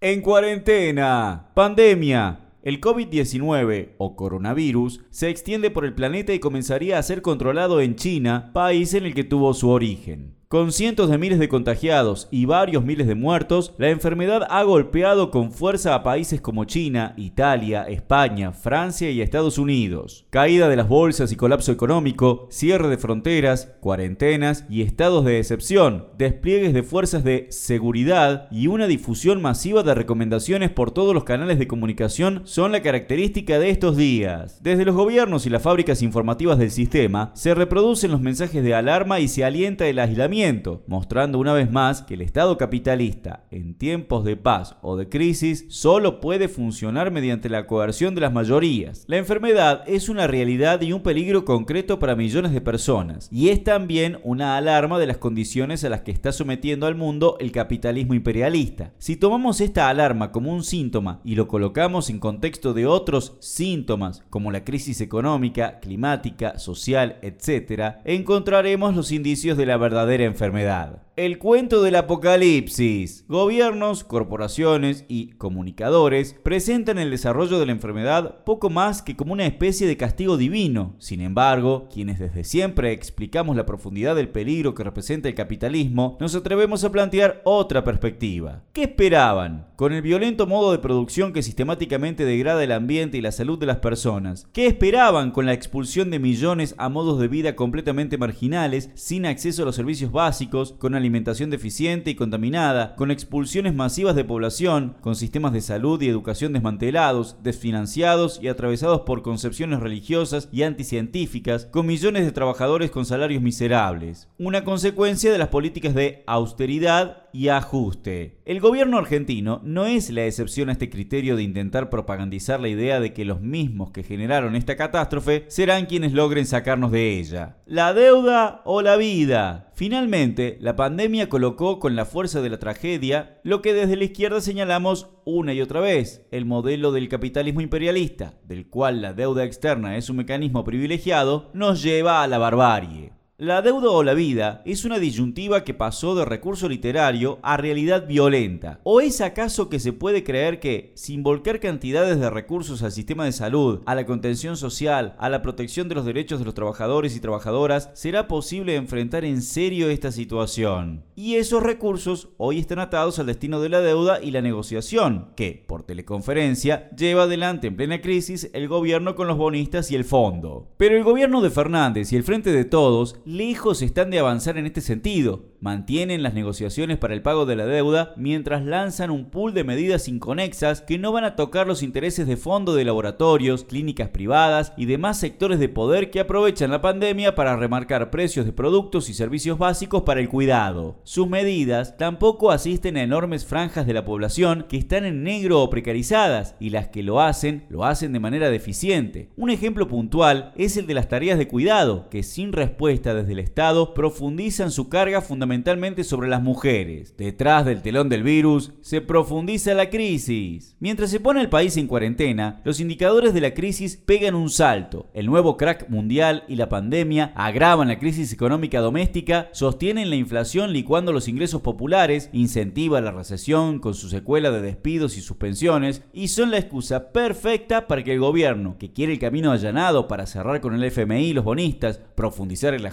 En 0.00 0.20
cuarentena, 0.20 1.50
pandemia. 1.54 2.52
El 2.62 2.80
COVID-19 2.80 3.96
o 3.98 4.14
coronavirus 4.14 5.00
se 5.10 5.28
extiende 5.28 5.72
por 5.72 5.84
el 5.84 5.92
planeta 5.92 6.32
y 6.32 6.38
comenzaría 6.38 6.98
a 6.98 7.02
ser 7.02 7.20
controlado 7.20 7.80
en 7.80 7.96
China, 7.96 8.52
país 8.52 8.94
en 8.94 9.06
el 9.06 9.14
que 9.14 9.24
tuvo 9.24 9.54
su 9.54 9.70
origen. 9.70 10.37
Con 10.48 10.72
cientos 10.72 11.10
de 11.10 11.18
miles 11.18 11.38
de 11.38 11.50
contagiados 11.50 12.26
y 12.30 12.46
varios 12.46 12.82
miles 12.82 13.06
de 13.06 13.14
muertos, 13.14 13.74
la 13.76 13.90
enfermedad 13.90 14.46
ha 14.48 14.62
golpeado 14.62 15.30
con 15.30 15.52
fuerza 15.52 15.94
a 15.94 16.02
países 16.02 16.40
como 16.40 16.64
China, 16.64 17.12
Italia, 17.18 17.82
España, 17.82 18.52
Francia 18.52 19.10
y 19.10 19.20
Estados 19.20 19.58
Unidos. 19.58 20.24
Caída 20.30 20.70
de 20.70 20.76
las 20.76 20.88
bolsas 20.88 21.32
y 21.32 21.36
colapso 21.36 21.70
económico, 21.70 22.48
cierre 22.50 22.88
de 22.88 22.96
fronteras, 22.96 23.72
cuarentenas 23.80 24.64
y 24.70 24.80
estados 24.80 25.26
de 25.26 25.38
excepción, 25.38 26.06
despliegues 26.16 26.72
de 26.72 26.82
fuerzas 26.82 27.24
de 27.24 27.48
seguridad 27.50 28.48
y 28.50 28.68
una 28.68 28.86
difusión 28.86 29.42
masiva 29.42 29.82
de 29.82 29.94
recomendaciones 29.94 30.70
por 30.70 30.92
todos 30.92 31.12
los 31.12 31.24
canales 31.24 31.58
de 31.58 31.68
comunicación 31.68 32.40
son 32.44 32.72
la 32.72 32.80
característica 32.80 33.58
de 33.58 33.68
estos 33.68 33.98
días. 33.98 34.62
Desde 34.62 34.86
los 34.86 34.96
gobiernos 34.96 35.44
y 35.44 35.50
las 35.50 35.60
fábricas 35.60 36.00
informativas 36.00 36.56
del 36.56 36.70
sistema, 36.70 37.32
se 37.34 37.52
reproducen 37.52 38.10
los 38.10 38.22
mensajes 38.22 38.64
de 38.64 38.74
alarma 38.74 39.20
y 39.20 39.28
se 39.28 39.44
alienta 39.44 39.86
el 39.86 39.98
aislamiento 39.98 40.37
mostrando 40.86 41.38
una 41.38 41.52
vez 41.52 41.68
más 41.68 42.02
que 42.02 42.14
el 42.14 42.20
Estado 42.20 42.56
capitalista, 42.56 43.44
en 43.50 43.74
tiempos 43.74 44.24
de 44.24 44.36
paz 44.36 44.76
o 44.82 44.96
de 44.96 45.08
crisis, 45.08 45.64
solo 45.68 46.20
puede 46.20 46.46
funcionar 46.46 47.10
mediante 47.10 47.48
la 47.48 47.66
coerción 47.66 48.14
de 48.14 48.20
las 48.20 48.32
mayorías. 48.32 49.02
La 49.08 49.16
enfermedad 49.16 49.82
es 49.88 50.08
una 50.08 50.28
realidad 50.28 50.80
y 50.82 50.92
un 50.92 51.02
peligro 51.02 51.44
concreto 51.44 51.98
para 51.98 52.14
millones 52.14 52.52
de 52.52 52.60
personas, 52.60 53.28
y 53.32 53.48
es 53.48 53.64
también 53.64 54.20
una 54.22 54.56
alarma 54.56 55.00
de 55.00 55.08
las 55.08 55.16
condiciones 55.16 55.82
a 55.82 55.88
las 55.88 56.02
que 56.02 56.12
está 56.12 56.30
sometiendo 56.30 56.86
al 56.86 56.94
mundo 56.94 57.36
el 57.40 57.50
capitalismo 57.50 58.14
imperialista. 58.14 58.92
Si 58.98 59.16
tomamos 59.16 59.60
esta 59.60 59.88
alarma 59.88 60.30
como 60.30 60.52
un 60.52 60.62
síntoma 60.62 61.20
y 61.24 61.34
lo 61.34 61.48
colocamos 61.48 62.10
en 62.10 62.20
contexto 62.20 62.74
de 62.74 62.86
otros 62.86 63.36
síntomas, 63.40 64.22
como 64.30 64.52
la 64.52 64.62
crisis 64.62 65.00
económica, 65.00 65.80
climática, 65.80 66.60
social, 66.60 67.16
etc., 67.22 67.96
encontraremos 68.04 68.94
los 68.94 69.10
indicios 69.10 69.58
de 69.58 69.66
la 69.66 69.76
verdadera 69.76 70.27
enfermedad. 70.28 71.02
El 71.18 71.38
cuento 71.38 71.82
del 71.82 71.96
apocalipsis. 71.96 73.24
Gobiernos, 73.26 74.04
corporaciones 74.04 75.04
y 75.08 75.30
comunicadores 75.30 76.36
presentan 76.44 76.96
el 76.96 77.10
desarrollo 77.10 77.58
de 77.58 77.66
la 77.66 77.72
enfermedad 77.72 78.44
poco 78.44 78.70
más 78.70 79.02
que 79.02 79.16
como 79.16 79.32
una 79.32 79.44
especie 79.44 79.88
de 79.88 79.96
castigo 79.96 80.36
divino. 80.36 80.94
Sin 81.00 81.20
embargo, 81.20 81.88
quienes 81.92 82.20
desde 82.20 82.44
siempre 82.44 82.92
explicamos 82.92 83.56
la 83.56 83.66
profundidad 83.66 84.14
del 84.14 84.28
peligro 84.28 84.76
que 84.76 84.84
representa 84.84 85.28
el 85.28 85.34
capitalismo, 85.34 86.16
nos 86.20 86.36
atrevemos 86.36 86.84
a 86.84 86.92
plantear 86.92 87.42
otra 87.42 87.82
perspectiva. 87.82 88.62
¿Qué 88.72 88.84
esperaban? 88.84 89.66
Con 89.74 89.92
el 89.92 90.02
violento 90.02 90.46
modo 90.46 90.70
de 90.70 90.78
producción 90.78 91.32
que 91.32 91.42
sistemáticamente 91.42 92.24
degrada 92.24 92.62
el 92.62 92.70
ambiente 92.70 93.18
y 93.18 93.22
la 93.22 93.32
salud 93.32 93.58
de 93.58 93.66
las 93.66 93.78
personas. 93.78 94.46
¿Qué 94.52 94.68
esperaban 94.68 95.32
con 95.32 95.46
la 95.46 95.52
expulsión 95.52 96.10
de 96.10 96.20
millones 96.20 96.76
a 96.78 96.88
modos 96.88 97.18
de 97.18 97.26
vida 97.26 97.56
completamente 97.56 98.18
marginales, 98.18 98.90
sin 98.94 99.26
acceso 99.26 99.62
a 99.62 99.64
los 99.64 99.74
servicios 99.74 100.12
básicos, 100.12 100.74
con 100.78 100.94
alimentación 100.94 101.07
deficiente 101.12 102.10
y 102.10 102.14
contaminada, 102.14 102.94
con 102.96 103.10
expulsiones 103.10 103.74
masivas 103.74 104.14
de 104.14 104.24
población, 104.24 104.96
con 105.00 105.14
sistemas 105.14 105.52
de 105.52 105.60
salud 105.60 106.00
y 106.00 106.08
educación 106.08 106.52
desmantelados, 106.52 107.36
desfinanciados 107.42 108.38
y 108.42 108.48
atravesados 108.48 109.02
por 109.02 109.22
concepciones 109.22 109.80
religiosas 109.80 110.48
y 110.52 110.62
anticientíficas, 110.62 111.66
con 111.66 111.86
millones 111.86 112.24
de 112.24 112.32
trabajadores 112.32 112.90
con 112.90 113.04
salarios 113.04 113.42
miserables. 113.42 114.28
Una 114.38 114.64
consecuencia 114.64 115.32
de 115.32 115.38
las 115.38 115.48
políticas 115.48 115.94
de 115.94 116.24
austeridad 116.26 117.27
y 117.32 117.48
ajuste. 117.48 118.40
El 118.44 118.60
gobierno 118.60 118.98
argentino 118.98 119.60
no 119.64 119.86
es 119.86 120.10
la 120.10 120.24
excepción 120.24 120.68
a 120.68 120.72
este 120.72 120.90
criterio 120.90 121.36
de 121.36 121.42
intentar 121.42 121.90
propagandizar 121.90 122.60
la 122.60 122.68
idea 122.68 123.00
de 123.00 123.12
que 123.12 123.24
los 123.24 123.40
mismos 123.40 123.90
que 123.90 124.02
generaron 124.02 124.56
esta 124.56 124.76
catástrofe 124.76 125.44
serán 125.48 125.86
quienes 125.86 126.12
logren 126.12 126.46
sacarnos 126.46 126.90
de 126.92 127.18
ella. 127.18 127.58
La 127.66 127.92
deuda 127.92 128.62
o 128.64 128.82
la 128.82 128.96
vida. 128.96 129.70
Finalmente, 129.74 130.58
la 130.60 130.74
pandemia 130.74 131.28
colocó 131.28 131.78
con 131.78 131.94
la 131.94 132.04
fuerza 132.04 132.40
de 132.40 132.50
la 132.50 132.58
tragedia 132.58 133.38
lo 133.44 133.62
que 133.62 133.72
desde 133.72 133.96
la 133.96 134.04
izquierda 134.04 134.40
señalamos 134.40 135.08
una 135.24 135.52
y 135.52 135.60
otra 135.60 135.80
vez, 135.80 136.26
el 136.30 136.46
modelo 136.46 136.90
del 136.90 137.08
capitalismo 137.08 137.60
imperialista, 137.60 138.34
del 138.44 138.68
cual 138.68 139.02
la 139.02 139.12
deuda 139.12 139.44
externa 139.44 139.96
es 139.96 140.10
un 140.10 140.16
mecanismo 140.16 140.64
privilegiado, 140.64 141.50
nos 141.52 141.82
lleva 141.82 142.22
a 142.22 142.26
la 142.26 142.38
barbarie. 142.38 143.17
La 143.40 143.62
deuda 143.62 143.90
o 143.90 144.02
la 144.02 144.14
vida 144.14 144.62
es 144.64 144.84
una 144.84 144.98
disyuntiva 144.98 145.62
que 145.62 145.72
pasó 145.72 146.16
de 146.16 146.24
recurso 146.24 146.68
literario 146.68 147.38
a 147.42 147.56
realidad 147.56 148.04
violenta. 148.04 148.80
¿O 148.82 149.00
es 149.00 149.20
acaso 149.20 149.68
que 149.68 149.78
se 149.78 149.92
puede 149.92 150.24
creer 150.24 150.58
que, 150.58 150.90
sin 150.96 151.22
volcar 151.22 151.60
cantidades 151.60 152.18
de 152.18 152.30
recursos 152.30 152.82
al 152.82 152.90
sistema 152.90 153.24
de 153.24 153.30
salud, 153.30 153.82
a 153.86 153.94
la 153.94 154.06
contención 154.06 154.56
social, 154.56 155.14
a 155.20 155.28
la 155.28 155.40
protección 155.40 155.88
de 155.88 155.94
los 155.94 156.04
derechos 156.04 156.40
de 156.40 156.46
los 156.46 156.54
trabajadores 156.54 157.14
y 157.14 157.20
trabajadoras, 157.20 157.90
será 157.94 158.26
posible 158.26 158.74
enfrentar 158.74 159.24
en 159.24 159.40
serio 159.40 159.88
esta 159.88 160.10
situación? 160.10 161.04
Y 161.14 161.36
esos 161.36 161.62
recursos 161.62 162.30
hoy 162.38 162.58
están 162.58 162.80
atados 162.80 163.20
al 163.20 163.26
destino 163.26 163.60
de 163.60 163.68
la 163.68 163.80
deuda 163.80 164.20
y 164.20 164.32
la 164.32 164.42
negociación, 164.42 165.28
que, 165.36 165.64
por 165.64 165.84
teleconferencia, 165.84 166.90
lleva 166.90 167.22
adelante 167.22 167.68
en 167.68 167.76
plena 167.76 168.00
crisis 168.00 168.50
el 168.52 168.66
gobierno 168.66 169.14
con 169.14 169.28
los 169.28 169.36
bonistas 169.36 169.92
y 169.92 169.94
el 169.94 170.04
fondo. 170.04 170.72
Pero 170.76 170.96
el 170.96 171.04
gobierno 171.04 171.40
de 171.40 171.50
Fernández 171.50 172.12
y 172.12 172.16
el 172.16 172.24
Frente 172.24 172.50
de 172.50 172.64
Todos 172.64 173.14
lejos 173.28 173.82
están 173.82 174.10
de 174.10 174.18
avanzar 174.18 174.56
en 174.56 174.64
este 174.64 174.80
sentido. 174.80 175.44
Mantienen 175.60 176.22
las 176.22 176.32
negociaciones 176.32 176.96
para 176.96 177.12
el 177.12 177.20
pago 177.20 177.44
de 177.44 177.56
la 177.56 177.66
deuda 177.66 178.14
mientras 178.16 178.64
lanzan 178.64 179.10
un 179.10 179.28
pool 179.28 179.52
de 179.52 179.64
medidas 179.64 180.08
inconexas 180.08 180.80
que 180.80 180.98
no 180.98 181.12
van 181.12 181.24
a 181.24 181.36
tocar 181.36 181.66
los 181.66 181.82
intereses 181.82 182.26
de 182.26 182.38
fondo 182.38 182.74
de 182.74 182.86
laboratorios, 182.86 183.64
clínicas 183.64 184.08
privadas 184.08 184.72
y 184.78 184.86
demás 184.86 185.18
sectores 185.18 185.58
de 185.58 185.68
poder 185.68 186.10
que 186.10 186.20
aprovechan 186.20 186.70
la 186.70 186.80
pandemia 186.80 187.34
para 187.34 187.56
remarcar 187.56 188.10
precios 188.10 188.46
de 188.46 188.52
productos 188.52 189.10
y 189.10 189.14
servicios 189.14 189.58
básicos 189.58 190.04
para 190.04 190.20
el 190.20 190.30
cuidado. 190.30 191.00
Sus 191.02 191.28
medidas 191.28 191.98
tampoco 191.98 192.50
asisten 192.50 192.96
a 192.96 193.02
enormes 193.02 193.44
franjas 193.44 193.86
de 193.86 193.92
la 193.92 194.06
población 194.06 194.64
que 194.70 194.78
están 194.78 195.04
en 195.04 195.22
negro 195.22 195.60
o 195.60 195.68
precarizadas 195.68 196.54
y 196.60 196.70
las 196.70 196.88
que 196.88 197.02
lo 197.02 197.20
hacen 197.20 197.66
lo 197.68 197.84
hacen 197.84 198.14
de 198.14 198.20
manera 198.20 198.48
deficiente. 198.48 199.28
Un 199.36 199.50
ejemplo 199.50 199.86
puntual 199.86 200.52
es 200.56 200.78
el 200.78 200.86
de 200.86 200.94
las 200.94 201.08
tareas 201.08 201.36
de 201.36 201.48
cuidado, 201.48 202.08
que 202.08 202.22
sin 202.22 202.52
respuesta 202.52 203.17
desde 203.18 203.32
el 203.32 203.38
Estado 203.38 203.94
profundizan 203.94 204.70
su 204.70 204.88
carga 204.88 205.20
fundamentalmente 205.20 206.04
sobre 206.04 206.28
las 206.28 206.42
mujeres. 206.42 207.16
Detrás 207.16 207.64
del 207.64 207.82
telón 207.82 208.08
del 208.08 208.22
virus 208.22 208.72
se 208.80 209.00
profundiza 209.00 209.74
la 209.74 209.90
crisis. 209.90 210.76
Mientras 210.80 211.10
se 211.10 211.20
pone 211.20 211.40
el 211.40 211.48
país 211.48 211.76
en 211.76 211.86
cuarentena, 211.86 212.60
los 212.64 212.80
indicadores 212.80 213.34
de 213.34 213.40
la 213.40 213.54
crisis 213.54 213.96
pegan 213.96 214.34
un 214.34 214.50
salto. 214.50 215.10
El 215.14 215.26
nuevo 215.26 215.56
crack 215.56 215.88
mundial 215.88 216.44
y 216.48 216.56
la 216.56 216.68
pandemia 216.68 217.32
agravan 217.34 217.88
la 217.88 217.98
crisis 217.98 218.32
económica 218.32 218.80
doméstica, 218.80 219.48
sostienen 219.52 220.10
la 220.10 220.16
inflación 220.16 220.72
licuando 220.72 221.12
los 221.12 221.28
ingresos 221.28 221.60
populares, 221.60 222.30
incentiva 222.32 223.00
la 223.00 223.10
recesión 223.10 223.78
con 223.78 223.94
su 223.94 224.08
secuela 224.08 224.50
de 224.50 224.62
despidos 224.62 225.16
y 225.16 225.20
suspensiones 225.20 226.02
y 226.12 226.28
son 226.28 226.50
la 226.50 226.58
excusa 226.58 227.12
perfecta 227.12 227.86
para 227.86 228.04
que 228.04 228.12
el 228.12 228.20
gobierno, 228.20 228.76
que 228.78 228.92
quiere 228.92 229.12
el 229.12 229.18
camino 229.18 229.52
allanado 229.52 230.08
para 230.08 230.26
cerrar 230.26 230.60
con 230.60 230.74
el 230.74 230.84
FMI 230.84 231.26
y 231.26 231.32
los 231.32 231.44
bonistas, 231.44 232.00
profundizar 232.14 232.74
el 232.74 232.84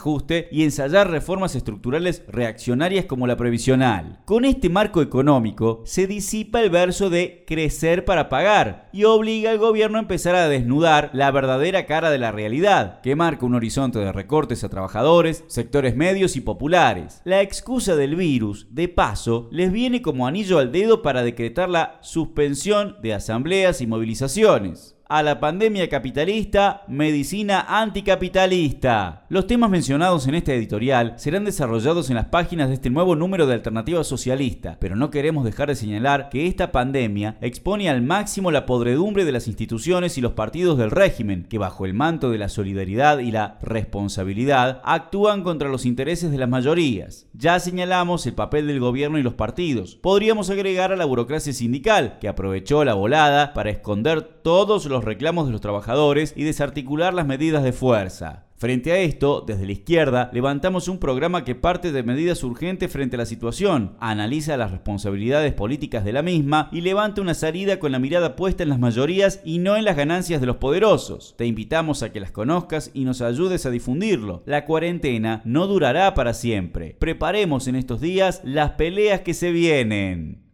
y 0.52 0.64
ensayar 0.64 1.10
reformas 1.10 1.56
estructurales 1.56 2.24
reaccionarias 2.28 3.06
como 3.06 3.28
la 3.28 3.38
previsional. 3.38 4.20
Con 4.26 4.46
este 4.46 4.70
marco 4.70 5.02
económico 5.02 5.82
se 5.86 6.08
disipa 6.08 6.62
el 6.62 6.70
verso 6.70 7.10
de 7.10 7.44
crecer 7.48 8.06
para 8.06 8.30
pagar 8.30 8.90
y 8.94 9.04
obliga 9.04 9.52
al 9.52 9.58
gobierno 9.58 9.98
a 9.98 10.02
empezar 10.02 10.36
a 10.36 10.48
desnudar 10.48 11.10
la 11.14 11.32
verdadera 11.32 11.86
cara 11.86 12.10
de 12.10 12.18
la 12.18 12.32
realidad, 12.32 13.02
que 13.02 13.16
marca 13.16 13.46
un 13.46 13.56
horizonte 13.56 14.00
de 14.00 14.12
recortes 14.12 14.64
a 14.64 14.70
trabajadores, 14.70 15.44
sectores 15.48 15.96
medios 15.96 16.36
y 16.36 16.42
populares. 16.42 17.22
La 17.26 17.42
excusa 17.42 17.96
del 17.96 18.16
virus, 18.16 18.68
de 18.72 18.88
paso, 18.88 19.50
les 19.52 19.72
viene 19.72 20.02
como 20.02 20.28
anillo 20.28 20.60
al 20.60 20.72
dedo 20.72 21.02
para 21.02 21.24
decretar 21.24 21.70
la 21.70 22.00
suspensión 22.02 22.96
de 23.02 23.14
asambleas 23.14 23.82
y 23.82 23.88
movilizaciones 23.88 24.95
a 25.08 25.22
la 25.22 25.40
pandemia 25.40 25.88
capitalista, 25.88 26.84
medicina 26.88 27.66
anticapitalista. 27.68 29.26
Los 29.30 29.46
temas 29.46 29.70
mencionados 29.70 30.28
en 30.28 30.36
este 30.36 30.56
editorial 30.56 31.14
serán 31.18 31.46
desarrollados 31.46 32.10
en 32.10 32.16
las 32.16 32.26
páginas 32.26 32.70
de 32.70 32.76
este 32.76 32.90
nuevo 32.90 33.16
número 33.16 33.46
de 33.46 33.54
Alternativa 33.54 34.04
Socialista, 34.04 34.78
pero 34.80 34.96
no 34.96 35.12
queremos 35.12 35.46
dejar 35.46 35.68
de 35.68 35.76
señalar 35.76 36.30
que 36.30 36.48
esta 36.48 36.72
pandemia 36.72 37.38
expone 37.42 37.90
al 37.90 38.02
máximo 38.02 38.50
la 38.50 38.66
podredumbre 38.66 39.26
de 39.26 39.32
las 39.32 39.48
instituciones 39.48 40.18
y 40.18 40.22
los 40.22 40.32
partidos 40.34 40.78
del 40.78 40.92
régimen, 40.92 41.46
que 41.48 41.60
bajo 41.60 41.86
el 41.86 41.94
manto 41.94 42.32
de 42.32 42.40
la 42.40 42.50
solidaridad 42.50 43.20
y 43.20 43.32
la 43.32 43.60
responsabilidad 43.62 44.82
actúan 44.84 45.44
contra 45.44 45.70
los 45.70 45.86
intereses 45.86 46.32
de 46.32 46.38
las 46.38 46.50
mayorías. 46.50 47.28
Ya 47.34 47.60
señalamos 47.60 48.26
el 48.26 48.34
papel 48.34 48.68
del 48.68 48.80
gobierno 48.80 49.20
y 49.20 49.24
los 49.24 49.36
partidos. 49.36 49.96
Podríamos 49.96 50.50
agregar 50.50 50.92
a 50.92 50.96
la 50.96 51.06
burocracia 51.06 51.54
sindical, 51.54 52.18
que 52.20 52.28
aprovechó 52.28 52.84
la 52.84 52.96
volada 52.96 53.54
para 53.54 53.70
esconder 53.70 54.22
todos 54.22 54.86
los 54.86 54.95
los 54.96 55.04
reclamos 55.04 55.46
de 55.46 55.52
los 55.52 55.60
trabajadores 55.60 56.34
y 56.38 56.44
desarticular 56.44 57.14
las 57.14 57.28
medidas 57.28 57.64
de 57.64 57.74
fuerza. 57.74 58.46
Frente 58.58 58.94
a 58.94 58.98
esto, 59.00 59.44
desde 59.46 59.66
la 59.66 59.74
izquierda, 59.74 60.30
levantamos 60.32 60.88
un 60.88 60.98
programa 60.98 61.44
que 61.44 61.54
parte 61.54 61.92
de 61.92 62.04
medidas 62.04 62.42
urgentes 62.46 62.90
frente 62.90 63.18
a 63.18 63.20
la 63.20 63.26
situación, 63.26 63.98
analiza 64.00 64.56
las 64.56 64.72
responsabilidades 64.72 65.54
políticas 65.54 66.06
de 66.06 66.14
la 66.14 66.22
misma 66.22 66.70
y 66.72 66.80
levanta 66.80 67.20
una 67.20 67.34
salida 67.34 67.78
con 67.78 67.92
la 67.92 68.00
mirada 68.00 68.38
puesta 68.38 68.64
en 68.64 68.70
las 68.70 68.80
mayorías 68.80 69.42
y 69.44 69.58
no 69.58 69.76
en 69.76 69.84
las 69.84 69.98
ganancias 69.98 70.40
de 70.40 70.48
los 70.48 70.56
poderosos. 70.56 71.36
Te 71.38 71.46
invitamos 71.46 72.02
a 72.02 72.14
que 72.14 72.22
las 72.22 72.32
conozcas 72.32 72.92
y 72.94 73.04
nos 73.04 73.22
ayudes 73.22 73.66
a 73.66 73.72
difundirlo. 73.72 74.44
La 74.46 74.64
cuarentena 74.64 75.42
no 75.44 75.68
durará 75.68 76.14
para 76.14 76.34
siempre. 76.34 76.96
Preparemos 76.98 77.68
en 77.68 77.76
estos 77.76 78.00
días 78.00 78.40
las 78.46 78.72
peleas 78.72 79.20
que 79.20 79.34
se 79.34 79.52
vienen. 79.52 80.45